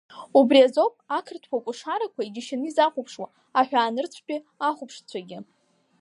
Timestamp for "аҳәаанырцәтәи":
3.59-4.43